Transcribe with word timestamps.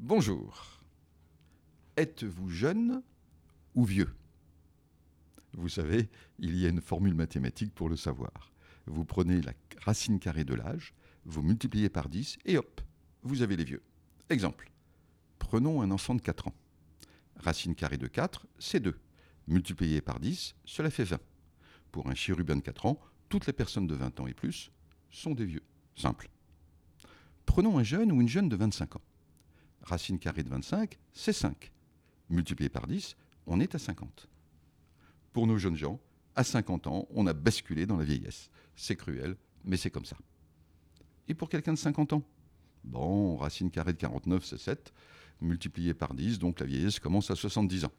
Bonjour. 0.00 0.80
Êtes-vous 1.96 2.48
jeune 2.50 3.02
ou 3.74 3.84
vieux? 3.84 4.14
Vous 5.54 5.68
savez, 5.68 6.08
il 6.38 6.56
y 6.56 6.66
a 6.66 6.68
une 6.68 6.80
formule 6.80 7.14
mathématique 7.14 7.74
pour 7.74 7.88
le 7.88 7.96
savoir. 7.96 8.52
Vous 8.86 9.04
prenez 9.04 9.40
la 9.40 9.54
racine 9.82 10.20
carrée 10.20 10.44
de 10.44 10.54
l'âge, 10.54 10.94
vous 11.24 11.42
multipliez 11.42 11.88
par 11.88 12.08
10 12.08 12.38
et 12.44 12.58
hop, 12.58 12.80
vous 13.24 13.42
avez 13.42 13.56
les 13.56 13.64
vieux. 13.64 13.82
Exemple. 14.30 14.70
Prenons 15.40 15.82
un 15.82 15.90
enfant 15.90 16.14
de 16.14 16.22
4 16.22 16.46
ans. 16.46 16.54
Racine 17.34 17.74
carrée 17.74 17.98
de 17.98 18.06
4, 18.06 18.46
c'est 18.60 18.78
2. 18.78 18.96
Multiplié 19.48 20.00
par 20.00 20.20
10, 20.20 20.54
cela 20.64 20.90
fait 20.90 21.02
20. 21.02 21.18
Pour 21.90 22.08
un 22.08 22.14
chérubin 22.14 22.54
de 22.54 22.60
4 22.60 22.86
ans, 22.86 23.00
toutes 23.28 23.48
les 23.48 23.52
personnes 23.52 23.88
de 23.88 23.96
20 23.96 24.20
ans 24.20 24.28
et 24.28 24.34
plus 24.34 24.70
sont 25.10 25.34
des 25.34 25.44
vieux. 25.44 25.64
Simple. 25.96 26.30
Prenons 27.46 27.78
un 27.78 27.82
jeune 27.82 28.12
ou 28.12 28.20
une 28.20 28.28
jeune 28.28 28.48
de 28.48 28.54
25 28.54 28.94
ans. 28.94 29.02
Racine 29.88 30.18
carrée 30.18 30.42
de 30.42 30.50
25, 30.50 30.98
c'est 31.14 31.32
5. 31.32 31.72
Multiplié 32.28 32.68
par 32.68 32.86
10, 32.86 33.16
on 33.46 33.58
est 33.58 33.74
à 33.74 33.78
50. 33.78 34.28
Pour 35.32 35.46
nos 35.46 35.56
jeunes 35.56 35.76
gens, 35.76 35.98
à 36.36 36.44
50 36.44 36.86
ans, 36.88 37.08
on 37.10 37.26
a 37.26 37.32
basculé 37.32 37.86
dans 37.86 37.96
la 37.96 38.04
vieillesse. 38.04 38.50
C'est 38.76 38.96
cruel, 38.96 39.34
mais 39.64 39.78
c'est 39.78 39.90
comme 39.90 40.04
ça. 40.04 40.18
Et 41.26 41.32
pour 41.32 41.48
quelqu'un 41.48 41.72
de 41.72 41.78
50 41.78 42.12
ans? 42.12 42.22
Bon, 42.84 43.36
racine 43.36 43.70
carrée 43.70 43.94
de 43.94 43.98
49, 43.98 44.44
c'est 44.44 44.58
7. 44.58 44.92
Multiplié 45.40 45.94
par 45.94 46.12
10, 46.12 46.38
donc 46.38 46.60
la 46.60 46.66
vieillesse 46.66 47.00
commence 47.00 47.30
à 47.30 47.34
70 47.34 47.86
ans. 47.86 47.92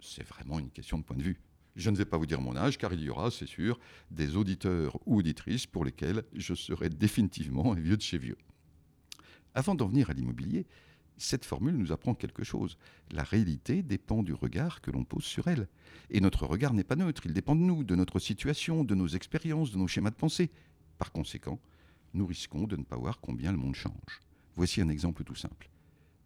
C'est 0.00 0.26
vraiment 0.26 0.58
une 0.58 0.70
question 0.70 0.96
de 0.96 1.02
point 1.02 1.18
de 1.18 1.22
vue. 1.22 1.38
Je 1.74 1.90
ne 1.90 1.96
vais 1.96 2.06
pas 2.06 2.16
vous 2.16 2.24
dire 2.24 2.40
mon 2.40 2.56
âge, 2.56 2.78
car 2.78 2.94
il 2.94 3.02
y 3.02 3.10
aura, 3.10 3.30
c'est 3.30 3.46
sûr, 3.46 3.78
des 4.10 4.36
auditeurs 4.36 4.98
ou 5.04 5.18
auditrices 5.18 5.66
pour 5.66 5.84
lesquels 5.84 6.24
je 6.32 6.54
serai 6.54 6.88
définitivement 6.88 7.74
un 7.74 7.78
vieux 7.78 7.98
de 7.98 8.02
chez 8.02 8.16
vieux. 8.16 8.38
Avant 9.52 9.74
d'en 9.74 9.86
venir 9.86 10.08
à 10.08 10.14
l'immobilier, 10.14 10.66
cette 11.18 11.44
formule 11.44 11.76
nous 11.76 11.92
apprend 11.92 12.14
quelque 12.14 12.44
chose. 12.44 12.76
La 13.10 13.22
réalité 13.22 13.82
dépend 13.82 14.22
du 14.22 14.34
regard 14.34 14.80
que 14.80 14.90
l'on 14.90 15.04
pose 15.04 15.24
sur 15.24 15.48
elle. 15.48 15.68
Et 16.10 16.20
notre 16.20 16.46
regard 16.46 16.72
n'est 16.72 16.84
pas 16.84 16.96
neutre, 16.96 17.26
il 17.26 17.32
dépend 17.32 17.56
de 17.56 17.60
nous, 17.60 17.84
de 17.84 17.94
notre 17.94 18.18
situation, 18.18 18.84
de 18.84 18.94
nos 18.94 19.08
expériences, 19.08 19.72
de 19.72 19.78
nos 19.78 19.88
schémas 19.88 20.10
de 20.10 20.16
pensée. 20.16 20.50
Par 20.98 21.12
conséquent, 21.12 21.58
nous 22.14 22.26
risquons 22.26 22.66
de 22.66 22.76
ne 22.76 22.84
pas 22.84 22.96
voir 22.96 23.20
combien 23.20 23.52
le 23.52 23.58
monde 23.58 23.74
change. 23.74 24.20
Voici 24.54 24.80
un 24.80 24.88
exemple 24.88 25.24
tout 25.24 25.34
simple. 25.34 25.70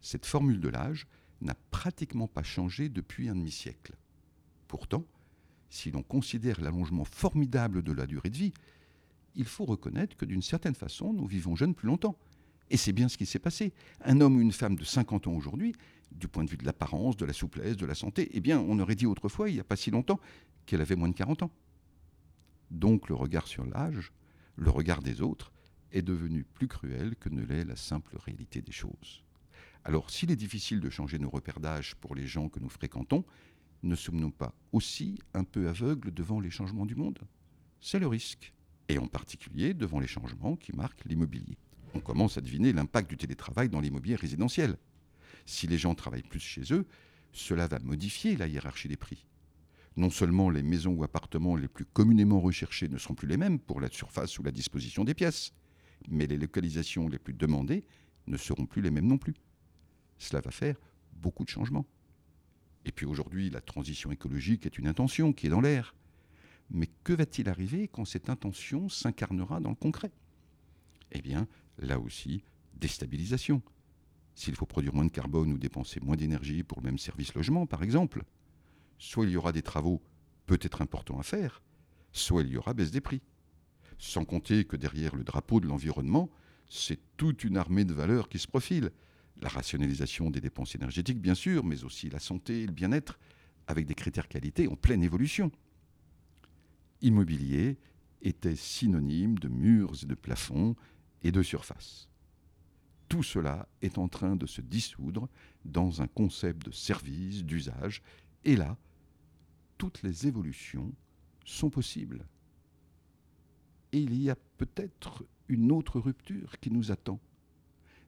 Cette 0.01 0.25
formule 0.25 0.59
de 0.59 0.69
l'âge 0.69 1.07
n'a 1.41 1.55
pratiquement 1.71 2.27
pas 2.27 2.43
changé 2.43 2.89
depuis 2.89 3.29
un 3.29 3.35
demi-siècle. 3.35 3.93
Pourtant, 4.67 5.05
si 5.69 5.91
l'on 5.91 6.03
considère 6.03 6.61
l'allongement 6.61 7.05
formidable 7.05 7.81
de 7.81 7.91
la 7.91 8.05
durée 8.05 8.29
de 8.29 8.37
vie, 8.37 8.53
il 9.35 9.45
faut 9.45 9.65
reconnaître 9.65 10.17
que 10.17 10.25
d'une 10.25 10.41
certaine 10.41 10.75
façon, 10.75 11.13
nous 11.13 11.25
vivons 11.25 11.55
jeunes 11.55 11.75
plus 11.75 11.87
longtemps. 11.87 12.17
Et 12.71 12.77
c'est 12.77 12.93
bien 12.93 13.09
ce 13.09 13.17
qui 13.17 13.25
s'est 13.25 13.37
passé. 13.37 13.73
Un 14.05 14.21
homme 14.21 14.37
ou 14.37 14.41
une 14.41 14.53
femme 14.53 14.77
de 14.77 14.85
50 14.85 15.27
ans 15.27 15.33
aujourd'hui, 15.33 15.75
du 16.09 16.29
point 16.29 16.45
de 16.45 16.49
vue 16.49 16.55
de 16.55 16.65
l'apparence, 16.65 17.17
de 17.17 17.25
la 17.25 17.33
souplesse, 17.33 17.75
de 17.75 17.85
la 17.85 17.95
santé, 17.95 18.29
eh 18.31 18.39
bien, 18.39 18.61
on 18.61 18.79
aurait 18.79 18.95
dit 18.95 19.05
autrefois, 19.05 19.49
il 19.49 19.55
n'y 19.55 19.59
a 19.59 19.65
pas 19.65 19.75
si 19.75 19.91
longtemps, 19.91 20.21
qu'elle 20.65 20.79
avait 20.79 20.95
moins 20.95 21.09
de 21.09 21.13
40 21.13 21.43
ans. 21.43 21.51
Donc 22.71 23.09
le 23.09 23.15
regard 23.15 23.47
sur 23.47 23.65
l'âge, 23.65 24.13
le 24.55 24.69
regard 24.69 25.01
des 25.01 25.21
autres, 25.21 25.51
est 25.91 26.01
devenu 26.01 26.45
plus 26.45 26.69
cruel 26.69 27.17
que 27.17 27.27
ne 27.27 27.43
l'est 27.43 27.65
la 27.65 27.75
simple 27.75 28.15
réalité 28.17 28.61
des 28.61 28.71
choses. 28.71 29.21
Alors 29.83 30.09
s'il 30.09 30.31
est 30.31 30.37
difficile 30.37 30.79
de 30.79 30.89
changer 30.89 31.19
nos 31.19 31.29
repères 31.29 31.59
d'âge 31.59 31.95
pour 31.95 32.15
les 32.15 32.25
gens 32.25 32.47
que 32.47 32.61
nous 32.61 32.69
fréquentons, 32.69 33.25
ne 33.83 33.95
sommes-nous 33.95 34.31
pas 34.31 34.55
aussi 34.71 35.19
un 35.33 35.43
peu 35.43 35.67
aveugles 35.67 36.13
devant 36.13 36.39
les 36.39 36.49
changements 36.49 36.85
du 36.85 36.95
monde? 36.95 37.19
C'est 37.81 37.99
le 37.99 38.07
risque, 38.07 38.53
et 38.87 38.97
en 38.97 39.07
particulier 39.07 39.73
devant 39.73 39.99
les 39.99 40.07
changements 40.07 40.55
qui 40.55 40.71
marquent 40.71 41.03
l'immobilier 41.03 41.57
on 42.01 42.03
commence 42.03 42.37
à 42.37 42.41
deviner 42.41 42.73
l'impact 42.73 43.09
du 43.11 43.17
télétravail 43.17 43.69
dans 43.69 43.79
l'immobilier 43.79 44.15
résidentiel. 44.15 44.77
Si 45.45 45.67
les 45.67 45.77
gens 45.77 45.93
travaillent 45.93 46.23
plus 46.23 46.39
chez 46.39 46.73
eux, 46.73 46.87
cela 47.31 47.67
va 47.67 47.77
modifier 47.77 48.35
la 48.35 48.47
hiérarchie 48.47 48.87
des 48.87 48.97
prix. 48.97 49.27
Non 49.97 50.09
seulement 50.09 50.49
les 50.49 50.63
maisons 50.63 50.93
ou 50.93 51.03
appartements 51.03 51.55
les 51.55 51.67
plus 51.67 51.85
communément 51.85 52.39
recherchés 52.39 52.87
ne 52.87 52.97
seront 52.97 53.13
plus 53.13 53.27
les 53.27 53.37
mêmes 53.37 53.59
pour 53.59 53.79
la 53.79 53.89
surface 53.89 54.39
ou 54.39 54.43
la 54.43 54.51
disposition 54.51 55.03
des 55.03 55.13
pièces, 55.13 55.53
mais 56.09 56.25
les 56.25 56.37
localisations 56.37 57.07
les 57.07 57.19
plus 57.19 57.33
demandées 57.33 57.85
ne 58.25 58.37
seront 58.37 58.65
plus 58.65 58.81
les 58.81 58.89
mêmes 58.89 59.07
non 59.07 59.19
plus. 59.19 59.35
Cela 60.17 60.41
va 60.41 60.49
faire 60.49 60.77
beaucoup 61.13 61.43
de 61.43 61.49
changements. 61.49 61.85
Et 62.85 62.91
puis 62.91 63.05
aujourd'hui, 63.05 63.51
la 63.51 63.61
transition 63.61 64.11
écologique 64.11 64.65
est 64.65 64.79
une 64.79 64.87
intention 64.87 65.33
qui 65.33 65.45
est 65.45 65.51
dans 65.51 65.61
l'air. 65.61 65.93
Mais 66.71 66.87
que 67.03 67.13
va-t-il 67.13 67.47
arriver 67.47 67.87
quand 67.87 68.05
cette 68.05 68.29
intention 68.29 68.89
s'incarnera 68.89 69.59
dans 69.59 69.69
le 69.69 69.75
concret? 69.75 70.11
Eh 71.11 71.21
bien, 71.21 71.47
là 71.77 71.99
aussi, 71.99 72.43
déstabilisation. 72.73 73.61
S'il 74.35 74.55
faut 74.55 74.65
produire 74.65 74.93
moins 74.93 75.05
de 75.05 75.11
carbone 75.11 75.51
ou 75.51 75.57
dépenser 75.57 75.99
moins 75.99 76.15
d'énergie 76.15 76.63
pour 76.63 76.79
le 76.79 76.85
même 76.85 76.97
service 76.97 77.33
logement, 77.33 77.65
par 77.65 77.83
exemple, 77.83 78.23
soit 78.97 79.25
il 79.25 79.31
y 79.31 79.37
aura 79.37 79.51
des 79.51 79.61
travaux 79.61 80.01
peut-être 80.45 80.81
importants 80.81 81.19
à 81.19 81.23
faire, 81.23 81.61
soit 82.11 82.43
il 82.43 82.49
y 82.49 82.57
aura 82.57 82.73
baisse 82.73 82.91
des 82.91 83.01
prix. 83.01 83.21
Sans 83.97 84.25
compter 84.25 84.65
que 84.65 84.75
derrière 84.75 85.15
le 85.15 85.23
drapeau 85.23 85.59
de 85.59 85.67
l'environnement, 85.67 86.29
c'est 86.69 86.99
toute 87.17 87.43
une 87.43 87.57
armée 87.57 87.85
de 87.85 87.93
valeurs 87.93 88.29
qui 88.29 88.39
se 88.39 88.47
profile. 88.47 88.91
La 89.41 89.49
rationalisation 89.49 90.31
des 90.31 90.41
dépenses 90.41 90.75
énergétiques, 90.75 91.19
bien 91.19 91.35
sûr, 91.35 91.63
mais 91.63 91.83
aussi 91.83 92.09
la 92.09 92.19
santé 92.19 92.61
et 92.61 92.65
le 92.65 92.71
bien-être, 92.71 93.19
avec 93.67 93.85
des 93.85 93.95
critères 93.95 94.27
qualité 94.27 94.67
en 94.67 94.75
pleine 94.75 95.03
évolution. 95.03 95.51
Immobilier 97.01 97.77
était 98.21 98.55
synonyme 98.55 99.37
de 99.39 99.47
murs 99.47 99.93
et 100.03 100.05
de 100.05 100.15
plafonds 100.15 100.75
et 101.23 101.31
de 101.31 101.41
surface. 101.41 102.09
Tout 103.09 103.23
cela 103.23 103.67
est 103.81 103.97
en 103.97 104.07
train 104.07 104.35
de 104.35 104.45
se 104.45 104.61
dissoudre 104.61 105.27
dans 105.65 106.01
un 106.01 106.07
concept 106.07 106.65
de 106.65 106.71
service, 106.71 107.43
d'usage, 107.43 108.01
et 108.45 108.55
là, 108.55 108.77
toutes 109.77 110.01
les 110.03 110.27
évolutions 110.27 110.93
sont 111.45 111.69
possibles. 111.69 112.25
Et 113.91 113.99
il 113.99 114.21
y 114.21 114.29
a 114.29 114.37
peut-être 114.57 115.25
une 115.49 115.71
autre 115.71 115.99
rupture 115.99 116.57
qui 116.59 116.71
nous 116.71 116.91
attend. 116.91 117.19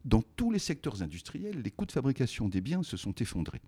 Dans 0.05 0.21
tous 0.21 0.51
les 0.51 0.59
secteurs 0.59 1.01
industriels, 1.01 1.61
les 1.61 1.71
coûts 1.71 1.85
de 1.85 1.91
fabrication 1.91 2.47
des 2.47 2.61
biens 2.61 2.83
se 2.83 2.95
sont 2.95 3.13
effondrés, 3.15 3.61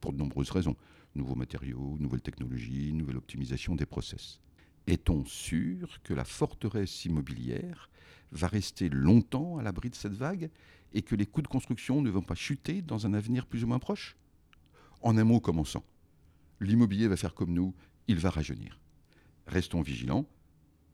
pour 0.00 0.12
de 0.12 0.18
nombreuses 0.18 0.50
raisons. 0.50 0.76
Nouveaux 1.14 1.34
matériaux, 1.34 1.96
nouvelles 1.98 2.22
technologies, 2.22 2.92
nouvelle 2.92 3.16
optimisation 3.16 3.74
des 3.74 3.86
process. 3.86 4.40
Est-on 4.88 5.26
sûr 5.26 6.00
que 6.02 6.14
la 6.14 6.24
forteresse 6.24 7.04
immobilière 7.04 7.90
va 8.32 8.48
rester 8.48 8.88
longtemps 8.88 9.58
à 9.58 9.62
l'abri 9.62 9.90
de 9.90 9.94
cette 9.94 10.14
vague 10.14 10.50
et 10.94 11.02
que 11.02 11.14
les 11.14 11.26
coûts 11.26 11.42
de 11.42 11.46
construction 11.46 12.00
ne 12.00 12.08
vont 12.08 12.22
pas 12.22 12.34
chuter 12.34 12.80
dans 12.80 13.04
un 13.04 13.12
avenir 13.12 13.44
plus 13.44 13.64
ou 13.64 13.66
moins 13.66 13.80
proche? 13.80 14.16
En 15.02 15.18
un 15.18 15.24
mot 15.24 15.40
commençant, 15.40 15.84
l'immobilier 16.58 17.06
va 17.06 17.18
faire 17.18 17.34
comme 17.34 17.52
nous, 17.52 17.74
il 18.06 18.16
va 18.16 18.30
rajeunir. 18.30 18.80
Restons 19.46 19.82
vigilants, 19.82 20.26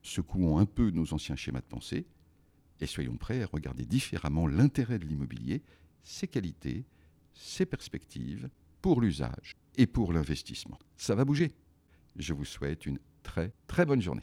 secouons 0.03 0.59
un 0.59 0.67
peu 0.67 0.91
nos 0.91 1.15
anciens 1.15 1.37
schémas 1.37 1.61
de 1.61 1.67
pensée 1.67 2.09
et 2.81 2.87
soyons 2.87 3.17
prêts 3.17 3.45
à 3.45 3.47
regarder 3.47 3.85
différemment 3.85 4.49
l'intérêt 4.49 4.99
de 4.99 5.07
l'immobilier, 5.07 5.63
ses 6.03 6.27
qualités, 6.27 6.85
ses 7.33 7.65
perspectives 7.65 8.51
pour 8.83 9.01
l'usage 9.01 9.55
et 9.77 9.87
pour 9.87 10.13
l'investissement. 10.13 10.81
Ça 10.97 11.15
va 11.15 11.25
bouger. 11.25 11.53
Je 12.17 12.35
vous 12.35 12.45
souhaite 12.45 12.87
une 12.87 12.99
très 13.25 13.53
très 13.67 13.85
bonne 13.85 14.01
journée. 14.01 14.23